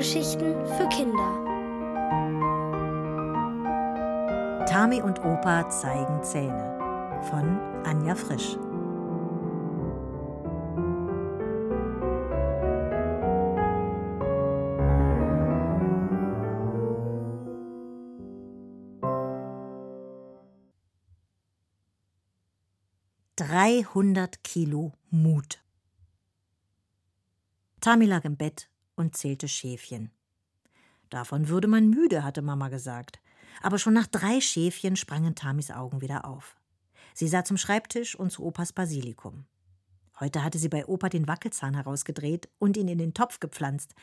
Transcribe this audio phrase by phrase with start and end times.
[0.00, 1.44] Hörgeschichten für Kinder.
[4.64, 8.56] Tami und Opa zeigen Zähne von Anja Frisch.
[23.36, 25.62] Dreihundert Kilo Mut.
[27.82, 28.69] Tami lag im Bett
[29.00, 30.10] und zählte Schäfchen.
[31.08, 33.18] Davon würde man müde, hatte Mama gesagt.
[33.62, 36.56] Aber schon nach drei Schäfchen sprangen Tamis Augen wieder auf.
[37.14, 39.46] Sie sah zum Schreibtisch und zu Opas Basilikum.
[40.20, 43.94] Heute hatte sie bei Opa den Wackelzahn herausgedreht und ihn in den Topf gepflanzt.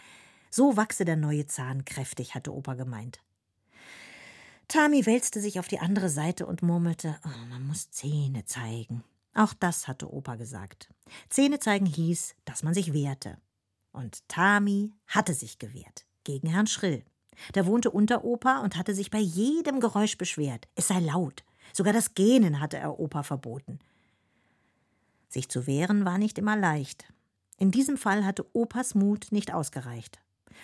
[0.49, 3.21] So wachse der neue Zahn kräftig, hatte Opa gemeint.
[4.67, 9.03] Tami wälzte sich auf die andere Seite und murmelte, oh, man muss Zähne zeigen.
[9.33, 10.89] Auch das hatte Opa gesagt.
[11.29, 13.37] Zähne zeigen hieß, dass man sich wehrte.
[13.97, 17.03] Und Tami hatte sich gewehrt gegen Herrn Schrill.
[17.55, 20.67] Der wohnte unter Opa und hatte sich bei jedem Geräusch beschwert.
[20.75, 21.43] Es sei laut.
[21.73, 23.79] Sogar das Gähnen hatte er Opa verboten.
[25.29, 27.11] Sich zu wehren war nicht immer leicht.
[27.57, 30.19] In diesem Fall hatte Opas Mut nicht ausgereicht.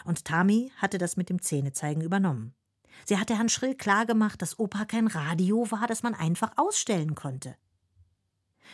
[0.05, 2.53] Und Tami hatte das mit dem Zähnezeigen übernommen.
[3.03, 7.55] Sie hatte Herrn Schrill klargemacht, dass Opa kein Radio war, das man einfach ausstellen konnte.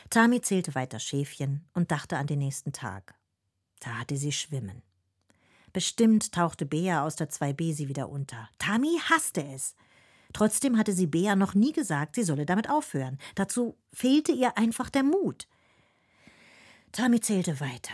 [0.10, 3.19] Tami zählte weiter Schäfchen und dachte an den nächsten Tag.
[3.86, 4.82] Hatte sie schwimmen.
[5.74, 8.50] Bestimmt tauchte Bea aus der 2b sie wieder unter.
[8.58, 9.76] Tami hasste es.
[10.34, 13.18] Trotzdem hatte sie Bea noch nie gesagt, sie solle damit aufhören.
[13.36, 15.48] Dazu fehlte ihr einfach der Mut.
[16.92, 17.94] Tami zählte weiter,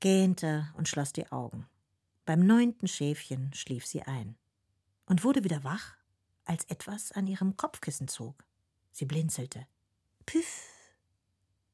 [0.00, 1.66] gähnte und schloss die Augen.
[2.24, 4.36] Beim neunten Schäfchen schlief sie ein
[5.06, 5.96] und wurde wieder wach,
[6.44, 8.44] als etwas an ihrem Kopfkissen zog.
[8.92, 9.66] Sie blinzelte.
[10.26, 10.68] Püff.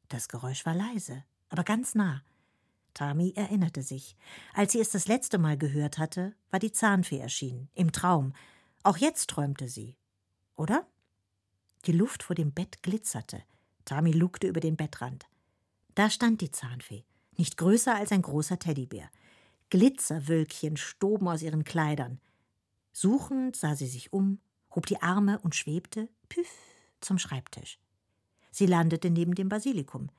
[0.08, 2.22] Das Geräusch war leise, aber ganz nah.
[2.98, 4.16] Tami erinnerte sich.
[4.54, 8.32] Als sie es das letzte Mal gehört hatte, war die Zahnfee erschienen, im Traum.
[8.82, 9.96] Auch jetzt träumte sie.
[10.56, 10.84] Oder?
[11.86, 13.44] Die Luft vor dem Bett glitzerte.
[13.84, 15.26] Tami lugte über den Bettrand.
[15.94, 17.04] Da stand die Zahnfee,
[17.36, 19.08] nicht größer als ein großer Teddybär.
[19.70, 22.20] Glitzerwölkchen stoben aus ihren Kleidern.
[22.92, 24.40] Suchend sah sie sich um,
[24.74, 26.50] hob die Arme und schwebte, püff,
[27.00, 27.78] zum Schreibtisch.
[28.50, 30.10] Sie landete neben dem Basilikum.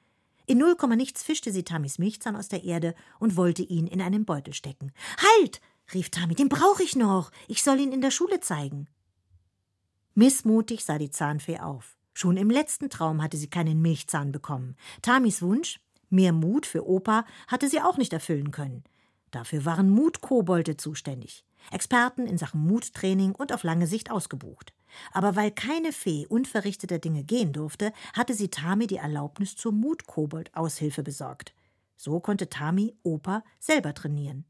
[0.50, 4.02] In null Komma nichts fischte sie Tamis Milchzahn aus der Erde und wollte ihn in
[4.02, 4.92] einen Beutel stecken.
[5.38, 5.62] Halt!
[5.94, 7.30] rief Tami, den brauche ich noch.
[7.48, 8.88] Ich soll ihn in der Schule zeigen.
[10.16, 11.98] Missmutig sah die Zahnfee auf.
[12.16, 14.76] Schon im letzten Traum hatte sie keinen Milchzahn bekommen.
[15.04, 15.80] Tamis Wunsch,
[16.10, 18.84] mehr Mut für Opa, hatte sie auch nicht erfüllen können.
[19.30, 21.46] Dafür waren Mutkobolde zuständig.
[21.70, 24.74] Experten in Sachen Muttraining und auf lange Sicht ausgebucht.
[25.12, 31.04] Aber weil keine Fee unverrichteter Dinge gehen durfte, hatte sie Tami die Erlaubnis zur Mutkobold-Aushilfe
[31.04, 31.54] besorgt.
[31.96, 34.46] So konnte Tami Opa selber trainieren.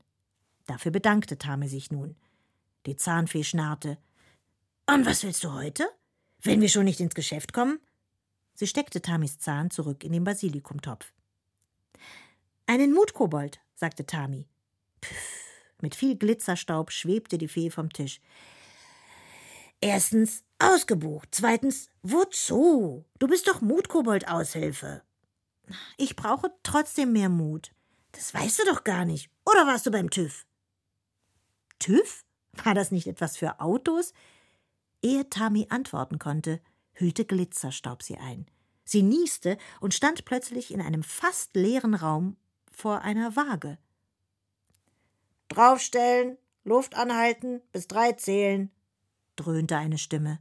[0.66, 2.16] Dafür bedankte Tami sich nun.
[2.86, 3.98] Die Zahnfee schnarrte.
[4.86, 5.90] Und was willst du heute?
[6.42, 7.80] Wenn wir schon nicht ins Geschäft kommen?
[8.54, 11.12] Sie steckte Tamis Zahn zurück in den Basilikumtopf.
[12.66, 14.48] Einen Mutkobold, sagte Tami.
[15.04, 15.40] Pff,
[15.82, 18.22] mit viel Glitzerstaub schwebte die Fee vom Tisch.
[19.82, 21.30] Erstens ausgebucht.
[21.32, 23.06] Zweitens, wozu?
[23.18, 25.02] Du bist doch Mutkobold-Aushilfe.
[25.98, 27.72] Ich brauche trotzdem mehr Mut.
[28.12, 29.30] Das weißt du doch gar nicht.
[29.46, 30.46] Oder warst du beim TÜV?
[31.80, 32.26] TÜV?
[32.64, 34.14] War das nicht etwas für Autos?
[35.02, 36.60] Ehe Tami antworten konnte,
[36.92, 38.48] hüllte Glitzerstaub sie ein.
[38.84, 42.36] Sie nieste und stand plötzlich in einem fast leeren Raum
[42.72, 43.78] vor einer Waage.
[45.48, 48.72] Draufstellen, Luft anhalten, bis drei zählen,
[49.40, 50.40] dröhnte eine Stimme.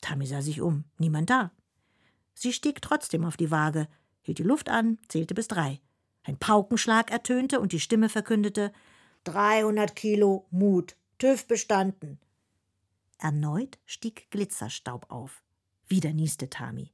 [0.00, 1.50] Tami sah sich um, niemand da.
[2.34, 3.88] Sie stieg trotzdem auf die Waage,
[4.22, 5.80] hielt die Luft an, zählte bis drei.
[6.22, 8.72] Ein Paukenschlag ertönte und die Stimme verkündete:
[9.24, 12.20] 300 Kilo Mut, TÜV bestanden.
[13.18, 15.42] Erneut stieg Glitzerstaub auf.
[15.88, 16.92] Wieder nieste Tami.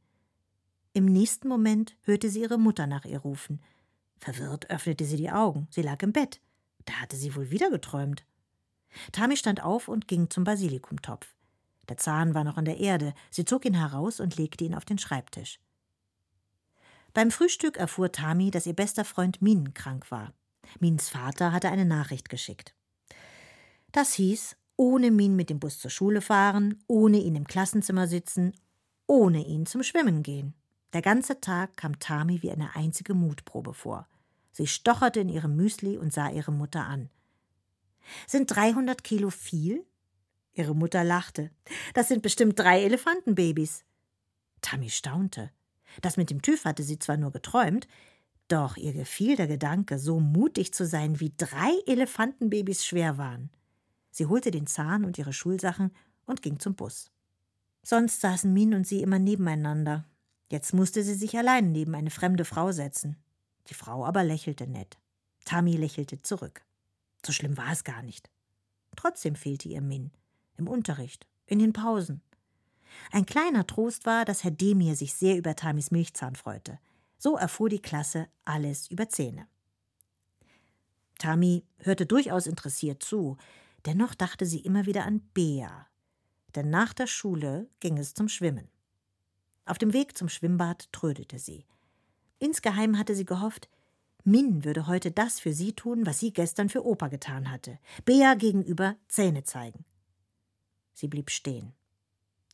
[0.95, 3.61] Im nächsten Moment hörte sie ihre Mutter nach ihr rufen.
[4.19, 5.67] Verwirrt öffnete sie die Augen.
[5.71, 6.41] Sie lag im Bett.
[6.85, 8.25] Da hatte sie wohl wieder geträumt.
[9.13, 11.35] Tami stand auf und ging zum Basilikumtopf.
[11.89, 13.15] Der Zahn war noch an der Erde.
[13.31, 15.61] Sie zog ihn heraus und legte ihn auf den Schreibtisch.
[17.13, 20.33] Beim Frühstück erfuhr Tami, dass ihr bester Freund Min krank war.
[20.81, 22.75] Mins Vater hatte eine Nachricht geschickt.
[23.93, 28.53] Das hieß, ohne Min mit dem Bus zur Schule fahren, ohne ihn im Klassenzimmer sitzen,
[29.07, 30.55] ohne ihn zum Schwimmen gehen.
[30.93, 34.09] Der ganze Tag kam Tami wie eine einzige Mutprobe vor.
[34.51, 37.11] Sie stocherte in ihrem Müsli und sah ihre Mutter an.
[38.27, 39.85] Sind 300 Kilo viel?
[40.53, 41.51] Ihre Mutter lachte.
[41.95, 43.85] Das sind bestimmt drei Elefantenbabys.
[44.61, 45.51] Tammy staunte.
[46.01, 47.87] Das mit dem TÜV hatte sie zwar nur geträumt,
[48.49, 53.51] Doch ihr gefiel der Gedanke, so mutig zu sein, wie drei Elefantenbabys schwer waren.
[54.11, 55.91] Sie holte den Zahn und ihre Schulsachen
[56.27, 57.11] und ging zum Bus.
[57.83, 60.05] Sonst saßen Min und sie immer nebeneinander.
[60.51, 63.17] Jetzt musste sie sich allein neben eine fremde Frau setzen.
[63.69, 64.99] Die Frau aber lächelte nett.
[65.45, 66.65] Tami lächelte zurück.
[67.25, 68.31] So schlimm war es gar nicht.
[68.97, 70.11] Trotzdem fehlte ihr Min.
[70.57, 72.23] Im Unterricht, in den Pausen.
[73.11, 76.79] Ein kleiner Trost war, dass Herr Demir sich sehr über Tamis Milchzahn freute.
[77.19, 79.49] So erfuhr die Klasse alles über Zähne.
[81.19, 83.37] Tami hörte durchaus interessiert zu,
[83.87, 85.87] dennoch dachte sie immer wieder an Bea.
[86.55, 88.69] Denn nach der Schule ging es zum Schwimmen.
[89.65, 91.65] Auf dem Weg zum Schwimmbad trödelte sie.
[92.39, 93.69] Insgeheim hatte sie gehofft,
[94.25, 97.79] Min würde heute das für sie tun, was sie gestern für Opa getan hatte.
[98.07, 99.85] Bea gegenüber Zähne zeigen.
[100.95, 101.75] Sie blieb stehen.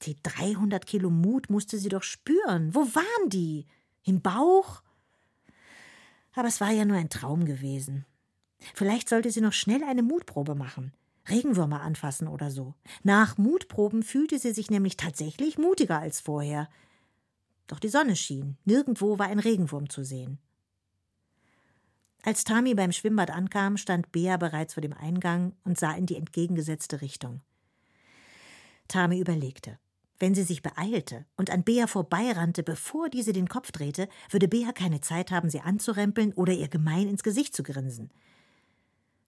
[0.02, 2.74] Die 300 Kilo Mut musste sie doch spüren.
[2.74, 3.66] Wo waren die?
[4.02, 4.82] Im Bauch?
[6.34, 8.04] Aber es war ja nur ein Traum gewesen.
[8.74, 10.92] Vielleicht sollte sie noch schnell eine Mutprobe machen.
[11.28, 12.74] Regenwürmer anfassen oder so.
[13.04, 16.68] Nach Mutproben fühlte sie sich nämlich tatsächlich mutiger als vorher.
[17.68, 18.56] Doch die Sonne schien.
[18.64, 20.38] Nirgendwo war ein Regenwurm zu sehen.
[22.22, 26.16] Als Tami beim Schwimmbad ankam, stand Bea bereits vor dem Eingang und sah in die
[26.16, 27.40] entgegengesetzte Richtung.
[28.88, 29.78] Tami überlegte.
[30.18, 34.72] Wenn sie sich beeilte und an Bea vorbeirannte, bevor diese den Kopf drehte, würde Bea
[34.72, 38.10] keine Zeit haben, sie anzurempeln oder ihr gemein ins Gesicht zu grinsen.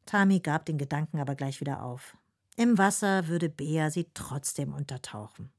[0.05, 2.17] Tami gab den Gedanken aber gleich wieder auf.
[2.57, 5.51] Im Wasser würde Bea sie trotzdem untertauchen.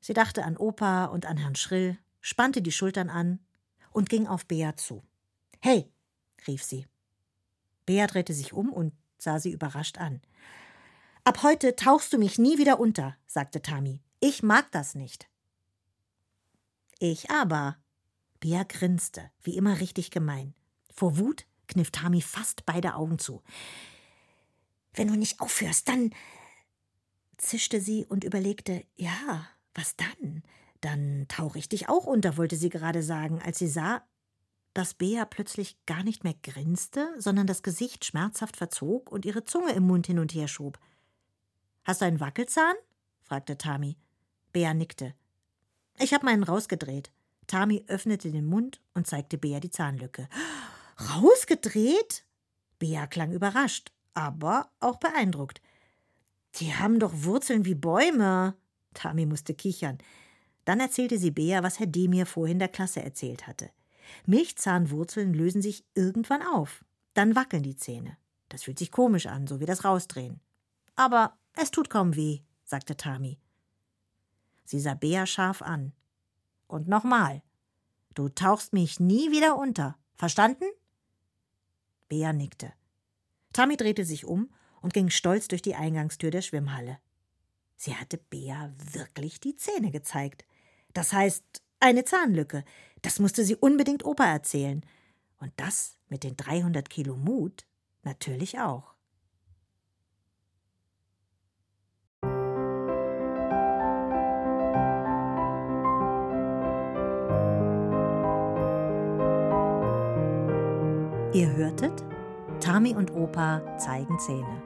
[0.00, 3.38] Sie dachte an Opa und an Herrn Schrill, spannte die Schultern an
[3.92, 5.02] und ging auf Bea zu.
[5.60, 5.90] Hey,
[6.46, 6.86] rief sie.
[7.86, 10.20] Bea drehte sich um und sah sie überrascht an.
[11.24, 14.00] Ab heute tauchst du mich nie wieder unter, sagte Tami.
[14.20, 15.28] Ich mag das nicht.
[16.98, 17.76] Ich aber.
[18.40, 20.54] Bea grinste, wie immer richtig gemein.
[20.92, 23.42] Vor Wut kniff Tami fast beide Augen zu.
[24.94, 26.14] Wenn du nicht aufhörst, dann.
[27.36, 30.42] zischte sie und überlegte, ja, was dann?
[30.80, 34.06] Dann tauche ich dich auch unter, wollte sie gerade sagen, als sie sah,
[34.76, 39.72] dass Bea plötzlich gar nicht mehr grinste, sondern das Gesicht schmerzhaft verzog und ihre Zunge
[39.72, 40.78] im Mund hin und her schob.
[41.84, 42.74] Hast du einen Wackelzahn?
[43.22, 43.96] fragte Tami.
[44.52, 45.14] Bea nickte.
[45.98, 47.10] Ich habe meinen rausgedreht.
[47.46, 50.28] Tami öffnete den Mund und zeigte Bea die Zahnlücke.
[51.00, 52.26] Rausgedreht?
[52.78, 55.62] Bea klang überrascht, aber auch beeindruckt.
[56.56, 58.54] Die haben doch Wurzeln wie Bäume.
[58.92, 59.98] Tami musste kichern.
[60.66, 63.70] Dann erzählte sie Bea, was Herr Demir vorhin der Klasse erzählt hatte.
[64.26, 66.84] Milchzahnwurzeln lösen sich irgendwann auf.
[67.14, 68.16] Dann wackeln die Zähne.
[68.48, 70.40] Das fühlt sich komisch an, so wie das Rausdrehen.
[70.94, 73.38] Aber es tut kaum weh, sagte Tami.
[74.64, 75.92] Sie sah Bea scharf an.
[76.66, 77.42] Und nochmal.
[78.14, 79.96] Du tauchst mich nie wieder unter.
[80.14, 80.64] Verstanden?
[82.08, 82.72] Bea nickte.
[83.52, 84.50] Tammy drehte sich um
[84.80, 86.98] und ging stolz durch die Eingangstür der Schwimmhalle.
[87.76, 90.44] Sie hatte Bea wirklich die Zähne gezeigt.
[90.94, 92.64] Das heißt, eine Zahnlücke.
[93.02, 94.84] Das musste sie unbedingt Opa erzählen.
[95.38, 97.66] Und das mit den 300 Kilo Mut
[98.02, 98.94] natürlich auch.
[111.32, 112.02] Ihr hörtet
[112.60, 114.62] Tami und Opa zeigen Zähne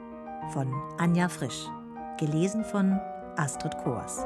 [0.53, 1.67] von Anja Frisch,
[2.17, 2.97] gelesen von
[3.35, 4.25] Astrid Kors.